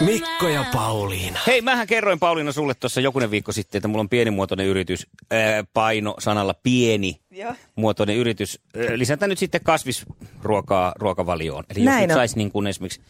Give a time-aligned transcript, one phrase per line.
[0.00, 1.40] Mikko ja Pauliina.
[1.46, 5.64] Hei, mähän kerroin Pauliina sulle tuossa jokunen viikko sitten, että mulla on pienimuotoinen yritys, ää,
[5.74, 7.54] paino sanalla pieni Joo.
[7.76, 8.60] muotoinen yritys.
[8.76, 11.64] Ää, Lisätään nyt sitten kasvisruokaa ruokavalioon.
[11.70, 13.00] Eli Näin jos nyt saisi niin kuin esimerkiksi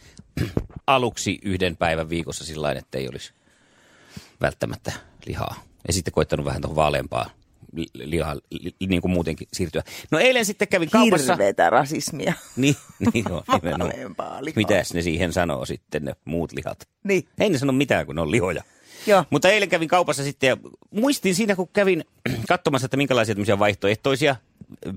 [0.87, 3.33] aluksi yhden päivän viikossa sillä että ei olisi
[4.41, 4.91] välttämättä
[5.25, 5.55] lihaa.
[5.87, 7.29] Ja sitten koittanut vähän tuohon vaaleampaan
[7.77, 9.83] li- lihaan li- niin kuin muutenkin siirtyä.
[10.11, 11.33] No eilen sitten kävin kaupassa.
[11.33, 12.33] Hirveetä rasismia.
[12.55, 12.75] Niin,
[13.13, 14.45] niin no, nimenomaan.
[14.45, 14.55] Lihaa.
[14.55, 16.87] Mitäs ne siihen sanoo sitten ne muut lihat?
[17.03, 17.27] Niin.
[17.39, 18.63] Ei ne sano mitään, kun ne on lihoja.
[19.07, 19.23] Joo.
[19.29, 20.57] Mutta eilen kävin kaupassa sitten ja
[20.91, 22.05] muistin siinä, kun kävin
[22.49, 24.35] katsomassa, että minkälaisia tämmöisiä vaihtoehtoisia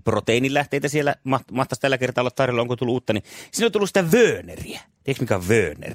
[0.04, 3.88] proteiinilähteitä siellä ma- mahtaisi tällä kertaa olla tarjolla, onko tullut uutta, niin siinä on tullut
[3.88, 4.80] sitä vööneriä.
[5.04, 5.94] Tiedätkö mikä on vööner?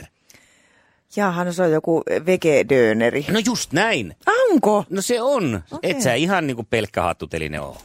[1.16, 3.26] Jaahan se on joku vegedöneri.
[3.32, 4.16] No just näin.
[4.52, 4.86] Onko?
[4.90, 5.64] No se on.
[5.72, 5.92] Okei.
[5.92, 7.76] Et sä ihan niin kuin pelkkä hattuteline ole.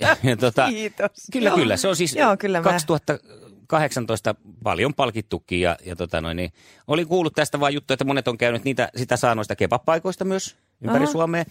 [0.00, 1.10] Ja, ja tota, Kiitos.
[1.32, 1.56] Kyllä, Joo.
[1.56, 1.76] kyllä.
[1.76, 6.52] Se on siis Joo, kyllä mä- 2018 paljon palkittukin ja, ja tota noin, niin,
[6.86, 10.56] olin kuullut tästä vaan juttu, että monet on käynyt niitä, sitä saa noista kebab-paikoista myös
[10.82, 11.12] ympäri Aha.
[11.12, 11.44] Suomea.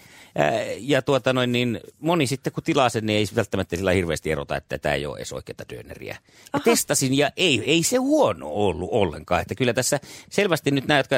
[0.80, 4.58] Ja tuota noin, niin moni sitten kun tilaa sen, niin ei välttämättä sillä hirveästi erota,
[4.58, 6.18] että tämä ei ole edes oikeaa döneriä.
[6.54, 9.42] Ja testasin ja ei, ei se huono ollut ollenkaan.
[9.42, 11.16] Että kyllä tässä selvästi nyt nämä, jotka,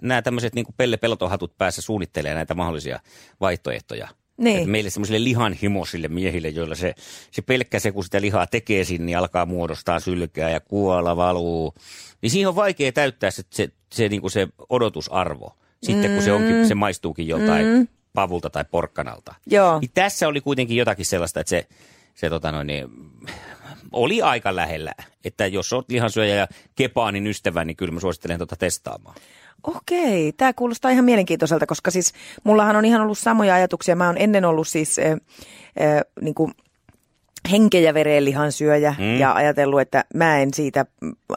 [0.00, 3.00] nämä tämmöiset niin Pelle Pelotohatut päässä suunnittelee näitä mahdollisia
[3.40, 4.08] vaihtoehtoja.
[4.36, 4.56] Niin.
[4.56, 6.94] Että meille semmoisille lihanhimoisille miehille, joilla se,
[7.30, 11.74] se pelkkä se, kun sitä lihaa tekee sinne, niin alkaa muodostaa sylkää ja kuola valuu.
[12.22, 15.56] Niin siihen on vaikea täyttää se, se, se, niin kuin se odotusarvo.
[15.82, 17.88] Sitten kun se, onkin, se maistuukin joltain mm.
[18.14, 19.34] pavulta tai porkkanalta.
[19.46, 19.80] Joo.
[19.80, 21.66] Niin tässä oli kuitenkin jotakin sellaista, että se,
[22.14, 22.88] se tota noin, niin,
[23.92, 24.92] oli aika lähellä.
[25.24, 29.16] Että jos olet lihansyöjä ja kepaanin ystävä, niin kyllä mä suosittelen tota testaamaan.
[29.62, 32.12] Okei, tämä kuulostaa ihan mielenkiintoiselta, koska siis
[32.44, 33.96] mullahan on ihan ollut samoja ajatuksia.
[33.96, 36.54] Mä oon ennen ollut siis äh, äh, niin kuin
[37.50, 39.18] henke- ja verenlihan syöjä mm.
[39.18, 40.86] ja ajatellut, että mä en siitä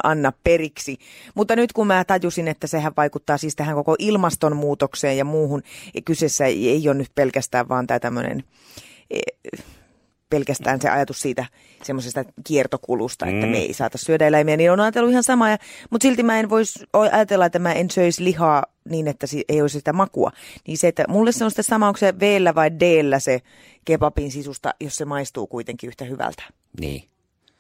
[0.04, 0.98] anna periksi.
[1.36, 6.02] Mutta nyt kun mä tajusin, että sehän vaikuttaa siis tähän koko ilmastonmuutokseen ja muuhun, ja
[6.02, 8.44] kyseessä ei, ei ole nyt pelkästään vaan tämä tämmöinen
[10.30, 11.46] pelkästään se ajatus siitä
[11.84, 13.52] semmoisesta kiertokulusta, että Mm.
[13.52, 15.50] me ei saata syödä eläimiä, niin on ajatellut ihan samaa.
[15.50, 15.58] Ja,
[15.90, 19.78] mutta silti mä en voisi ajatella, että mä en söisi lihaa niin, että ei olisi
[19.78, 20.32] sitä makua.
[20.68, 22.22] Niin se, että mulle se on sitä sama, onko se v
[22.56, 22.84] vai d
[23.20, 23.42] se
[23.86, 26.44] kebabin sisusta, jos se maistuu kuitenkin yhtä hyvältä.
[26.80, 27.04] Niin.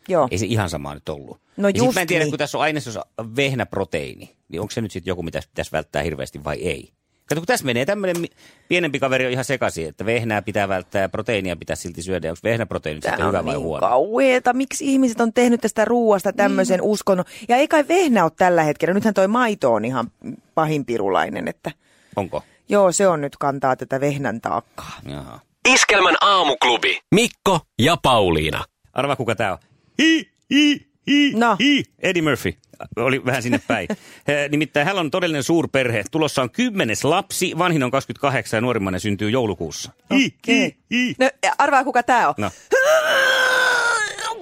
[0.07, 0.27] Joo.
[0.31, 1.39] Ei se ihan sama nyt ollut.
[1.57, 2.31] No ja just mä en tiedä, niin.
[2.31, 6.43] kun tässä on ainesosa vehnäproteiini, niin onko se nyt sitten joku, mitä pitäisi välttää hirveästi
[6.43, 6.93] vai ei?
[7.33, 8.25] Kato, kun tässä menee tämmöinen
[8.67, 12.29] pienempi kaveri on ihan sekaisin, että vehnää pitää välttää ja proteiinia pitää silti syödä.
[12.29, 13.87] Onko vehnäproteiini sitten Tämä hyvä on vai niin huono?
[13.87, 14.53] kauheeta.
[14.53, 16.85] Miksi ihmiset on tehnyt tästä ruuasta tämmöisen mm.
[16.85, 17.25] uskonnon?
[17.49, 18.93] Ja ei kai vehnä ole tällä hetkellä.
[18.93, 20.11] Nythän toi maito on ihan
[20.55, 21.71] pahinpirulainen, että
[22.15, 22.43] Onko?
[22.69, 24.99] joo, se on nyt kantaa tätä vehnän taakkaa.
[25.05, 25.39] Jaha.
[25.69, 26.99] Iskelmän aamuklubi.
[27.15, 28.63] Mikko ja Pauliina.
[28.93, 29.57] Arva, kuka tää on?
[30.01, 31.55] Hi, hi, hi, No.
[31.59, 31.83] hi.
[31.99, 32.53] Eddie Murphy.
[32.95, 33.87] Oli vähän sinne päin.
[34.51, 36.03] Nimittäin hän on todellinen suurperhe.
[36.11, 39.91] Tulossa on kymmenes lapsi, vanhin on 28 ja nuorimmainen syntyy joulukuussa.
[40.13, 41.15] Hi, hi, hi.
[41.19, 42.33] No, arvaa kuka tää on.
[42.37, 42.51] No.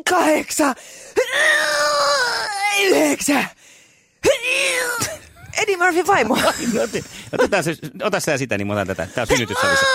[0.10, 0.76] Kahdeksan.
[2.82, 3.48] Yhdeksän.
[5.62, 6.36] Eddie Murphy vaimo.
[6.86, 9.08] Ot- Otetaan se, ota sä sitä, niin mä otan tätä.
[9.16, 9.86] Tää on synnytyssalissa.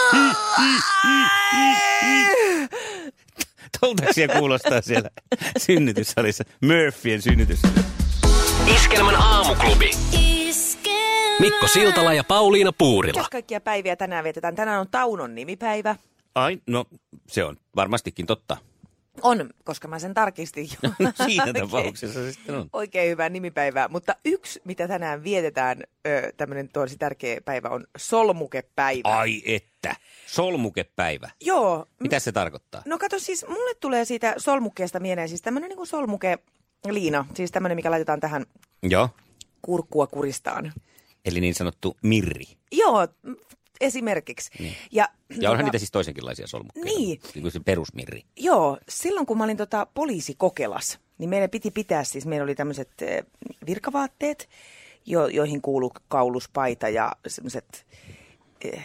[3.81, 5.11] Tolta siellä kuulostaa siellä
[5.59, 6.45] synnytyssalissa.
[6.63, 7.91] Murphyen synnytyssalissa.
[8.75, 9.91] Iskelmän aamuklubi.
[11.41, 13.13] Mikko Siltala ja Pauliina Puurila.
[13.19, 14.55] Mitäs kaikkia päiviä tänään vietetään?
[14.55, 15.97] Tänään on Taunon nimipäivä.
[16.35, 16.85] Ai, no
[17.29, 18.57] se on varmastikin totta.
[19.23, 20.91] On, koska mä sen tarkistin jo.
[20.99, 22.69] No, siinä tapauksessa se sitten on.
[22.73, 23.89] Oikein hyvää nimipäivää.
[23.89, 25.83] Mutta yksi, mitä tänään vietetään,
[26.37, 29.09] tämmöinen tosi tärkeä päivä, on solmukepäivä.
[29.19, 29.97] Ai että.
[30.27, 31.31] Solmukepäivä.
[31.41, 31.87] Joo.
[32.01, 32.83] Mitä se tarkoittaa?
[32.85, 36.39] No kato siis, mulle tulee siitä solmukkeesta mieleen siis tämmöinen niin kuin solmuke
[36.91, 37.27] liina.
[37.35, 38.47] Siis tämmöinen, mikä laitetaan tähän
[38.83, 39.09] Joo.
[39.63, 40.73] kurkkua kuristaan.
[41.25, 42.45] Eli niin sanottu mirri.
[42.73, 43.09] Joo,
[43.81, 44.51] esimerkiksi.
[44.59, 44.75] Niin.
[44.93, 45.09] Ja,
[45.41, 46.89] Ja onhan tota, niitä siis toisenkinlaisia solmukkeita.
[46.89, 47.21] Niin.
[47.35, 48.23] Niin kuin se perusmirri.
[48.37, 52.91] Joo, silloin kun mä olin tota poliisikokelas, niin meidän piti pitää siis, meillä oli tämmöiset
[53.03, 53.25] eh,
[53.67, 54.49] virkavaatteet,
[55.07, 57.87] jo, joihin kuuluu kauluspaita ja semmoiset
[58.65, 58.85] eh,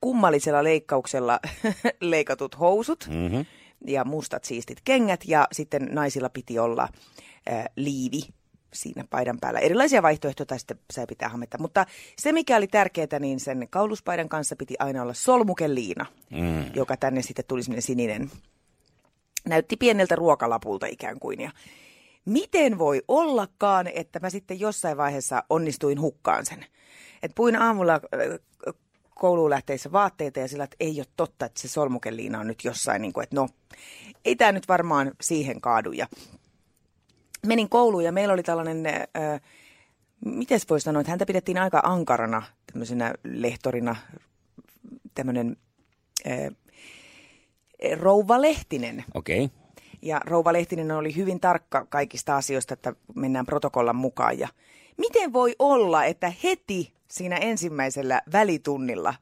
[0.00, 1.40] kummallisella leikkauksella
[2.00, 3.46] leikatut housut Mm-hmm.
[3.86, 6.88] ja mustat siistit kengät ja sitten naisilla piti olla
[7.46, 8.20] eh, liivi
[8.72, 9.60] siinä paidan päällä.
[9.60, 11.58] Erilaisia vaihtoehtoja tai sitten sai pitää hametta.
[11.58, 11.86] Mutta
[12.18, 16.74] se, mikä oli tärkeää, niin sen kauluspaidan kanssa piti aina olla solmukeliina, mm.
[16.74, 18.30] joka tänne sitten tuli sinne sininen.
[19.48, 21.40] Näytti pieneltä ruokalapulta ikään kuin.
[21.40, 21.50] Ja
[22.24, 26.66] miten voi ollakaan, että mä sitten jossain vaiheessa onnistuin hukkaan sen.
[27.22, 28.74] Et puin aamulla äh,
[29.14, 33.02] kouluun lähteissä vaatteita ja sillä, että ei ole totta, että se solmukeliina on nyt jossain,
[33.02, 33.48] niin kuin, että no,
[34.24, 35.92] ei tämä nyt varmaan siihen kaadu.
[35.92, 36.06] Ja
[37.46, 39.40] menin kouluun ja meillä oli tällainen, äh,
[40.24, 42.42] miten voi sanoa, että häntä pidettiin aika ankarana
[42.72, 43.96] tämmöisenä lehtorina,
[45.14, 45.56] tämmöinen
[46.26, 46.56] äh,
[47.98, 49.04] Rouva Lehtinen.
[49.14, 49.44] Okei.
[49.44, 49.56] Okay.
[50.02, 54.38] Ja Rouva Lehtinen oli hyvin tarkka kaikista asioista, että mennään protokollan mukaan.
[54.38, 54.48] Ja
[54.96, 59.14] miten voi olla, että heti siinä ensimmäisellä välitunnilla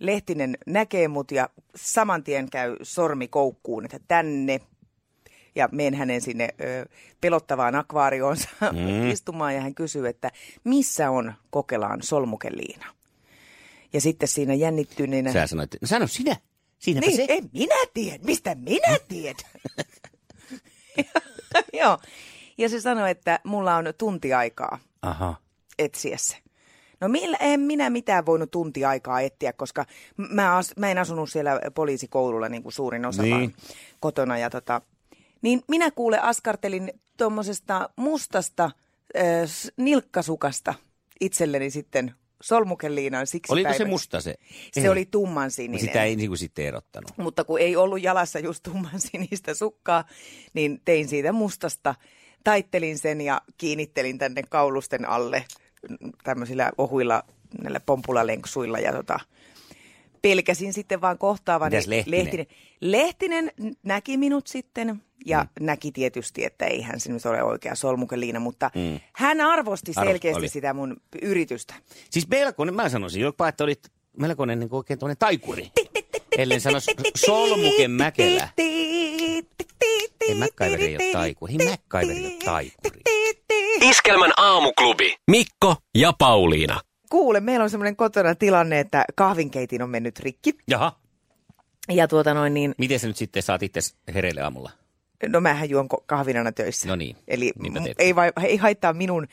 [0.00, 4.60] Lehtinen näkee mut ja saman tien käy sormi koukkuun, että tänne
[5.56, 6.86] ja menen hänen sinne ö,
[7.20, 9.10] pelottavaan akvaarioonsa mm.
[9.12, 10.30] istumaan ja hän kysyy, että
[10.64, 12.86] missä on Kokelaan solmukeliina?
[13.92, 15.32] Ja sitten siinä jännittyneenä...
[15.32, 16.36] Sä sanoit, no sano sinä,
[16.78, 17.26] siinäpä niin, se.
[17.28, 19.50] en minä tiedä, mistä minä tiedän?
[21.80, 21.98] Joo,
[22.58, 25.34] ja se sanoi, että mulla on tunti aikaa Aha.
[25.78, 26.36] etsiä se.
[27.00, 29.84] No millä, en minä mitään voinut tunti aikaa etsiä, koska
[30.16, 33.34] mä, as, mä en asunut siellä poliisikoululla niin kuin suurin osa Niin.
[33.36, 33.52] vaan
[34.00, 34.38] kotona.
[34.38, 34.82] Ja tota,
[35.46, 39.22] niin minä kuule askartelin tuommoisesta mustasta äh,
[39.76, 40.74] nilkkasukasta
[41.20, 43.90] itselleni sitten solmukeliinaan siksi Oliko se päiväksi.
[43.90, 44.34] musta se?
[44.72, 44.88] Se Ei.
[44.88, 45.80] oli tumman sininen.
[45.80, 47.10] Sitä ei niin kuin sitten erottanut.
[47.16, 50.04] Mutta kun ei ollut jalassa just tumman sinistä sukkaa,
[50.54, 51.94] niin tein siitä mustasta.
[52.44, 55.44] Taittelin sen ja kiinnittelin tänne kaulusten alle
[56.24, 57.22] tämmöisillä ohuilla
[57.62, 59.20] näillä pompulalenksuilla ja tota,
[60.28, 61.76] pelkäsin sitten vaan kohtaavani.
[61.76, 62.24] Mitäs Lehtinen?
[62.24, 62.46] Lehtinen,
[62.80, 63.52] Lehtinen
[63.82, 65.66] näki minut sitten ja mm.
[65.66, 69.00] näki tietysti, että ei hän se nyt ole oikea solmukeliina, mutta mm.
[69.12, 70.48] hän arvosti Arvo- selkeästi oli.
[70.48, 71.74] sitä mun yritystä.
[72.10, 75.70] Siis melkoinen, mä sanoisin jopa, että olit melkoinen niin oikein tuonne taikuri.
[76.38, 76.78] Ellen sano
[77.16, 78.48] Solmuken Mäkelä.
[78.58, 81.56] Ei MacGyver ei ole taikuri.
[81.60, 83.00] Ei MacGyver ei ole taikuri.
[83.80, 85.16] Iskelmän aamuklubi.
[85.30, 86.80] Mikko ja Pauliina.
[87.10, 90.54] Kuule, meillä on semmoinen kotona tilanne, että kahvinkeitin on mennyt rikki.
[90.68, 90.98] Jaha.
[91.88, 93.80] Ja tuota noin niin, Miten sä nyt sitten saat itse
[94.14, 94.70] hereille aamulla?
[95.28, 96.88] no mähän juon kahvin aina töissä.
[96.88, 97.52] No niin, Eli
[97.98, 99.26] ei, vai, ei haittaa minun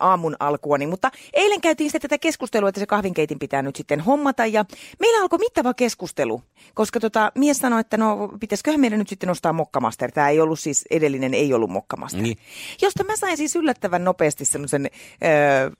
[0.00, 0.86] aamun alkuani.
[0.86, 4.46] Mutta eilen käytiin sitten tätä keskustelua, että se kahvinkeitin pitää nyt sitten hommata.
[4.46, 4.64] Ja
[4.98, 6.42] meillä alkoi mittava keskustelu,
[6.74, 10.12] koska tota, mies sanoi, että no pitäisiköhän meidän nyt sitten nostaa mokkamaster.
[10.12, 12.22] Tämä ei ollut siis, edellinen ei ollut mokkamaster.
[12.22, 12.38] Niin.
[12.82, 14.90] Josta mä sain siis yllättävän nopeasti semmoisen...
[15.24, 15.70] Öö,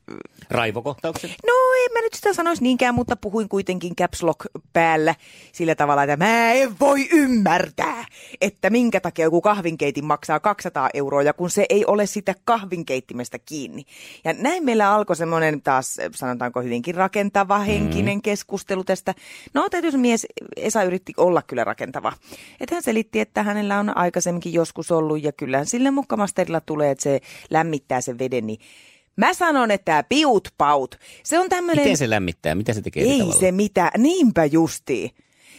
[0.50, 1.30] Raivokohtauksen?
[1.30, 1.52] No
[1.84, 5.14] en mä nyt sitä sanoisi niinkään, mutta puhuin kuitenkin caps lock päällä
[5.52, 8.04] sillä tavalla, että mä en voi ymmärtää,
[8.40, 13.38] että minkä takia joku kahvinkeitin maksaa 200 euroa, ja kun se ei ole sitä kahvinkeittimestä
[13.38, 13.81] kiinni.
[14.24, 18.22] Ja näin meillä alkoi semmoinen taas, sanotaanko hyvinkin rakentava henkinen mm.
[18.22, 19.14] keskustelu tästä.
[19.54, 20.26] No täytyy mies,
[20.56, 22.12] Esa yritti olla kyllä rakentava.
[22.60, 27.02] Että hän selitti, että hänellä on aikaisemminkin joskus ollut, ja kyllä sille mukkamasterilla tulee, että
[27.02, 27.20] se
[27.50, 28.58] lämmittää sen veden, niin
[29.16, 31.84] Mä sanon, että tämä piut paut, se on tämmöinen...
[31.84, 32.54] Miten se lämmittää?
[32.54, 33.40] Mitä se tekee Ei tavalla?
[33.40, 35.10] se mitä, niinpä justiin.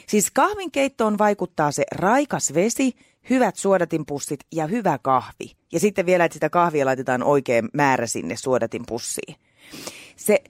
[0.08, 2.94] Siis kahvinkeittoon vaikuttaa se raikas vesi,
[3.30, 5.52] hyvät suodatinpussit ja hyvä kahvi.
[5.72, 9.36] Ja sitten vielä, että sitä kahvia laitetaan oikein määrä sinne suodatinpussiin.
[10.15, 10.44] Se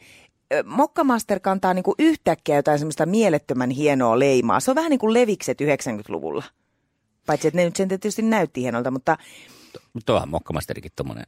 [0.65, 4.59] Mokkamaster kantaa niinku yhtäkkiä jotain semmoista mielettömän hienoa leimaa.
[4.59, 6.43] Se on vähän niin kuin levikset 90-luvulla.
[7.25, 9.17] Paitsi, että ne nyt sen tietysti näytti hienolta, mutta
[9.93, 11.23] Mutta tuohan mokkamasterikin tommonen.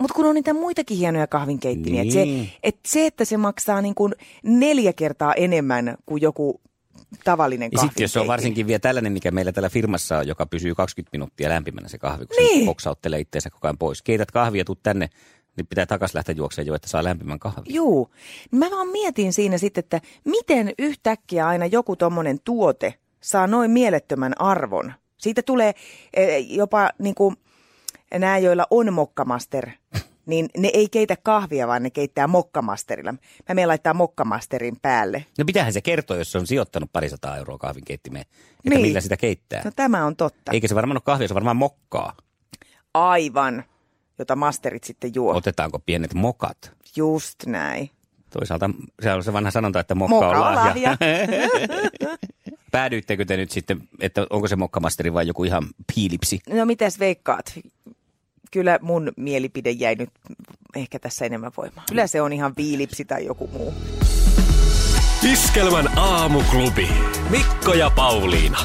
[0.00, 2.14] mutta kun on niitä muitakin hienoja kahvinkeittimiä, niin.
[2.14, 2.42] Niin.
[2.44, 6.60] että se, et se, että se maksaa niin kuin neljä kertaa enemmän kuin joku
[7.24, 10.46] tavallinen Ja sitten jos se on varsinkin vielä tällainen, mikä meillä täällä firmassa on, joka
[10.46, 12.66] pysyy 20 minuuttia lämpimänä se kahvi, kun Niin.
[12.66, 14.02] poksauttelee itseensä koko ajan pois.
[14.02, 15.08] Keität kahvia, tuut tänne,
[15.56, 17.74] niin pitää takas lähteä juokseen jo, että saa lämpimän kahvin.
[17.74, 18.10] Juu.
[18.50, 24.40] Mä vaan mietin siinä sitten, että miten yhtäkkiä aina joku tommonen tuote saa noin mielettömän
[24.40, 24.92] arvon.
[25.16, 25.74] Siitä tulee
[26.14, 27.36] eh, jopa niin kuin
[28.18, 29.70] nämä, joilla on mokkamaster,
[30.26, 33.12] niin ne ei keitä kahvia, vaan ne keittää mokkamasterilla.
[33.12, 35.24] Mä menen laittaa mokkamasterin päälle.
[35.38, 38.80] No pitähän se kertoa, jos se on sijoittanut parisataa euroa kahvinkeittimeen, että Niin.
[38.80, 39.62] millä sitä keittää.
[39.64, 40.52] No tämä on totta.
[40.52, 42.16] Eikä se varmaan ole kahvia, se varmaan mokkaa.
[42.94, 43.64] Aivan,
[44.18, 45.34] jota masterit sitten juo.
[45.36, 46.72] Otetaanko pienet mokat?
[46.96, 47.90] Just näin.
[48.30, 48.70] Toisaalta
[49.02, 50.66] se on se vanha sanonta, että mokka, Moka on on lahja.
[50.66, 50.96] lahja.
[52.70, 56.40] Päädyittekö te nyt sitten, että onko se mokkamasteri vai joku ihan piilipsi?
[56.48, 57.58] No mitäs veikkaat?
[58.50, 60.10] Kyllä mun mielipide jäi nyt
[60.76, 61.84] ehkä tässä enemmän voimaa.
[61.88, 63.74] Kyllä se on ihan viilipsi tai joku muu.
[65.32, 66.88] Iskelmän aamuklubi.
[67.30, 68.58] Mikko ja Pauliina.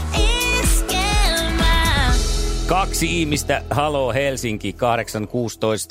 [0.63, 2.13] Iskelmä.
[2.67, 4.75] Kaksi ihmistä, halo Helsinki,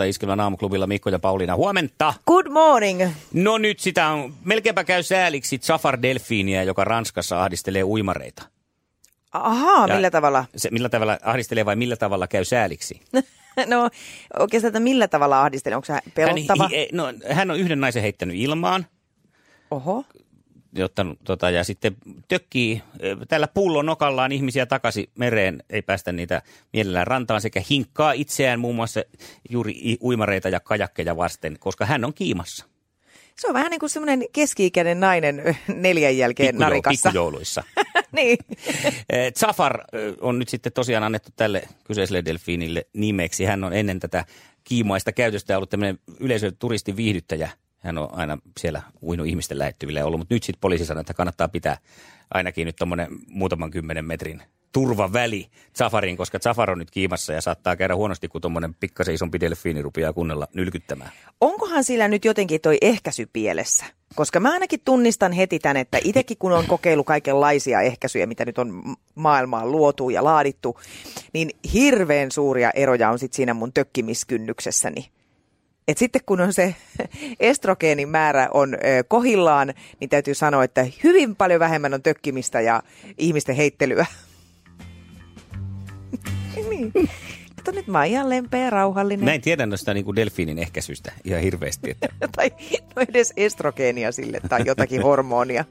[0.01, 1.57] 8.16, Iskelmän aamuklubilla Mikko ja Pauliina.
[1.57, 2.15] Huomenta!
[2.27, 3.03] Good morning.
[3.33, 8.43] No nyt sitä on, melkeinpä käy sääliksi Zafar Delfiiniä, joka Ranskassa ahdistelee uimareita.
[9.33, 10.45] Ahaa, Ja millä tavalla?
[10.57, 13.01] Se, millä tavalla ahdistelee vai millä tavalla käy sääliksi?
[13.67, 13.91] no
[14.39, 15.77] oikeastaan, että millä tavalla ahdistelee?
[15.77, 16.63] Onko se pelottava?
[16.63, 18.87] Hän, hi, no, hän on yhden naisen heittänyt ilmaan,
[19.71, 20.05] Oho.
[20.85, 21.97] ottanut, tota, ja sitten
[22.29, 26.43] tökkii ö, tällä pullon nokallaan ihmisiä takaisin mereen, ei päästä niitä
[26.73, 29.03] mielellään rantaan, sekä hinkkaa itseään muun muassa
[29.51, 32.65] juuri uimareita ja kajakkeja vasten, koska hän on kiimassa.
[33.39, 37.09] Se on vähän niin kuin semmoinen keski-ikäinen nainen ö, neljän jälkeen Pikkujo- narikassa.
[37.09, 37.63] pikkujouluissa.
[38.15, 38.39] niin.
[39.11, 43.45] Eh, Zafar eh, on nyt sitten tosiaan annettu tälle kyseiselle delfiinille nimeksi.
[43.45, 44.25] Hän on ennen tätä
[44.65, 47.51] kiimaista käytöstä ollut tämmöinen yleisön turistin viihdyttäjä.
[47.79, 51.49] Hän on aina siellä uinut ihmisten lähettyville ollut, mutta nyt sitten poliisi sanoi, että kannattaa
[51.49, 51.79] pitää
[52.35, 54.43] ainakin nyt tuommoinen muutaman kymmenen metrin
[54.75, 55.47] turvaväli
[55.79, 59.83] Zafarin, koska Zafar on nyt kiimassa ja saattaa käydä huonosti, kun tuommoinen pikkasen isompi delfiini
[59.83, 61.11] rupeaa kunnolla nylkyttämään.
[61.41, 63.85] Onkohan sillä nyt jotenkin toi ehkäisy pielessä?
[64.15, 68.59] Koska mä ainakin tunnistan heti tämän, että itsekin kun on kokeillut kaikenlaisia ehkäisyjä, mitä nyt
[68.59, 68.83] on
[69.15, 70.81] maailmaan luotu ja laadittu,
[71.33, 75.09] niin hirveän suuria eroja on sitten siinä mun tökkimiskynnyksessäni.
[75.89, 76.75] Et sitten kun on se
[77.41, 78.79] estrogeenin määrä on
[79.09, 82.83] kohillaan, niin täytyy sanoa, että hyvin paljon vähemmän on tökkimistä ja
[83.19, 84.07] ihmisten heittelyä.
[86.77, 86.93] niin.
[87.57, 89.25] Kato nyt mä oon ihan lempeä ja rauhallinen.
[89.25, 92.51] Mä en tiedä noista niin kuin delfiinin ehkäisystä ihan hirveästi, että tai
[92.97, 95.65] no edes estrogeenia sille tai jotakin hormonia.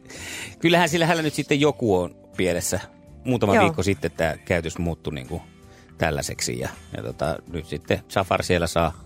[0.60, 2.80] Kyllähän sillä hänellä nyt sitten joku on pielessä.
[3.26, 3.64] Muutama Joo.
[3.64, 5.42] viikko sitten tämä käytös muuttui niin kuin
[5.98, 6.60] tällaiseksi.
[6.60, 9.04] Ja, ja tota, nyt sitten Safar siellä saa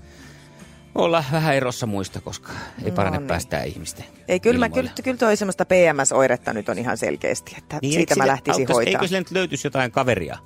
[0.96, 2.51] olla vähän erossa muista, koska
[2.86, 3.27] ei parane No no, niin.
[3.27, 7.80] päästää ihmisten Ei, kyllä, mä, kyllä, kyllä toi semmoista PMS-oiretta nyt on ihan selkeästi, että
[7.82, 8.92] niin, siitä mä sille lähtisin hoitaa.
[8.92, 10.38] Eikö sille nyt löytyisi jotain kaveria?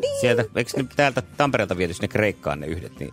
[0.00, 0.20] Niin.
[0.20, 3.10] Sieltä, eikö ne täältä Tampereelta viety sinne Kreikkaan ne yhdet, niin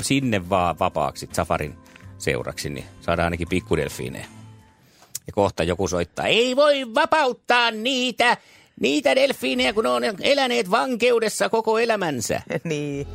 [0.00, 1.74] sinne vaan vapaaksi Safarin
[2.18, 4.26] seuraksi, niin saadaan ainakin pikkudelfiinejä.
[5.26, 8.36] Ja kohta joku soittaa, ei voi vapauttaa niitä,
[8.80, 12.42] niitä delfiinejä, kun ne on eläneet vankeudessa koko elämänsä.
[12.64, 13.06] niin.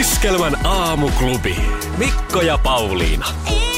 [0.00, 1.56] Iskelmän aamuklubi.
[1.98, 3.26] Mikko ja Pauliina.
[3.46, 3.69] Iskelmää.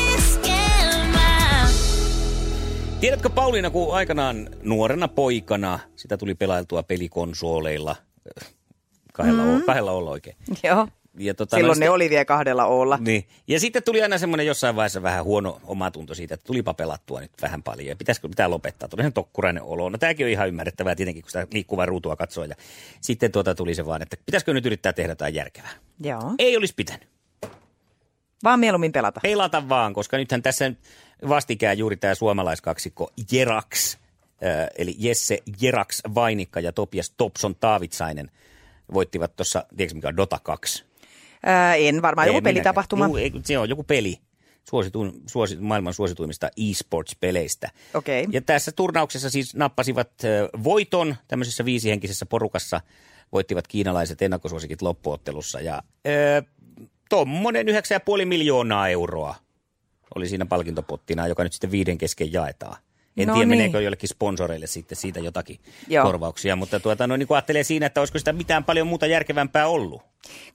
[3.03, 7.97] Tiedätkö Pauliina, kun aikanaan nuorena poikana sitä tuli pelailtua pelikonsoleilla,
[9.13, 9.63] kahdella, mm.
[9.63, 10.37] kahdella olla oikein.
[10.63, 10.89] Joo.
[11.19, 12.99] Ja tota, Silloin no ne oli vielä kahdella olla.
[13.01, 13.25] Niin.
[13.49, 17.31] Ja sitten tuli aina semmoinen jossain vaiheessa vähän huono omatunto siitä, että tulipa pelattua nyt
[17.43, 17.89] vähän paljon.
[17.89, 18.89] Ja pitäisikö pitää lopettaa?
[18.89, 19.89] Tuli sen tokkurainen olo.
[19.89, 22.45] No tämäkin on ihan ymmärrettävää tietenkin, kun sitä liikkuvaa ruutua katsoo.
[22.45, 22.55] Ja
[23.01, 25.73] sitten tuota tuli se vaan, että pitäisikö nyt yrittää tehdä jotain järkevää.
[26.01, 26.35] Joo.
[26.39, 27.12] Ei olisi pitänyt.
[28.45, 29.21] Vaan mieluummin pelata.
[29.21, 30.73] Pelata vaan, koska nythän tässä
[31.29, 38.31] vastikään juuri tämä suomalaiskaksikko Jerax, äh, eli Jesse Jerax Vainikka ja Topias Topson Taavitsainen
[38.95, 40.85] voittivat tuossa, tiedätkö mikä on Dota 2?
[41.43, 43.19] Ää, en varmaan, joku pelitapahtuma.
[43.19, 44.19] Ei, se on joku peli.
[44.71, 47.71] Suosituin, suosi, maailman suosituimmista e-sports-peleistä.
[47.95, 48.27] Okei.
[48.31, 52.81] Ja tässä turnauksessa siis nappasivat ö, voiton tämmöisessä viisihenkisessä porukassa.
[53.33, 55.61] Voittivat kiinalaiset ennakkosuosikit loppuottelussa.
[55.61, 56.43] Ja ö,
[57.13, 59.35] tuommoinen 9,5 miljoonaa euroa
[60.15, 62.77] oli siinä palkintopottina, joka nyt sitten viiden kesken jaetaan.
[63.17, 63.49] En No tiedä, niin.
[63.49, 66.05] meneekö jollekin sponsoreille sitten siitä jotakin Joo.
[66.05, 69.67] korvauksia, mutta tuota, no, niin kuin ajattelee siinä, että olisiko sitä mitään paljon muuta järkevämpää
[69.67, 70.03] ollut.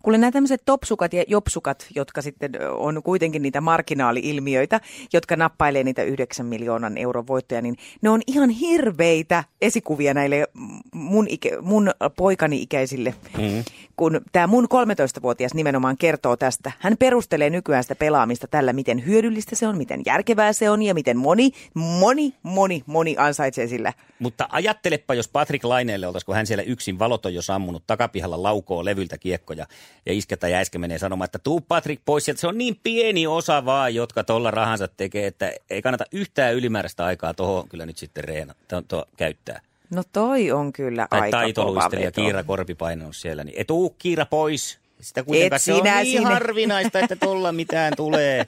[0.04, 4.82] Kuule nämä tämmöiset topsukat ja jopsukat, jotka sitten on kuitenkin niitä marginaali-ilmiöitä,
[5.14, 10.48] jotka nappailee niitä 9 miljoonan euron voittoja, niin ne on ihan hirveitä esikuvia näille
[10.94, 13.16] mun, ikä, mun poikani ikäisille.
[13.38, 13.64] Mm.
[13.96, 19.56] Kun tämä mun 13-vuotias nimenomaan kertoo tästä, hän perustelee nykyään sitä pelaamista tällä, miten hyödyllistä
[19.56, 23.94] se on, miten järkevää se on ja miten moni, moni, moni, moni ansaitsee sillä.
[24.20, 28.44] Mutta ajattelepa, jos Patrick Laineelle oltaisiin, kun hän siellä yksin valot on jo sammunut takapihalla
[28.44, 29.57] laukoo levyltä kiekkoja
[30.06, 32.42] ja isketä ja äsken menee sanomaan, että tuu Patrick pois sieltä.
[32.42, 37.06] Se on niin pieni osa vaan, jotka tuolla rahansa tekee, että ei kannata yhtään ylimääräistä
[37.06, 39.62] aikaa tuohon kyllä nyt sitten reena, to, to, käyttää.
[39.90, 42.12] No toi on kyllä Tai aika kova taitoluistelija.
[42.12, 44.80] Kiira Korpipaino on siellä, niin et tuu Kiira pois.
[45.02, 46.34] Sitä kuitenkaan Et se on sinä niin sinne.
[46.34, 48.48] harvinaista, että tuolla mitään tulee.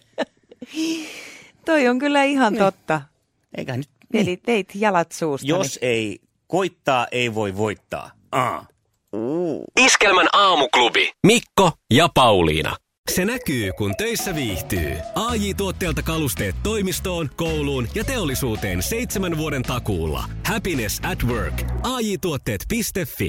[1.65, 3.01] Toi on kyllä ihan totta.
[3.57, 5.47] Eikä nyt, Eli teit jalat suusta.
[5.47, 8.11] jos ei koittaa, ei voi voittaa.
[8.31, 8.67] Ah.
[9.79, 11.11] Iskelmän aamuklubi.
[11.25, 12.75] Mikko ja Pauliina.
[13.11, 14.91] Se näkyy, kun töissä viihtyy.
[15.15, 20.23] ai tuotteelta kalusteet toimistoon, kouluun ja teollisuuteen seitsemän vuoden takuulla.
[20.45, 21.61] Happiness at work.
[21.83, 23.27] AJ-tuotteet.fi.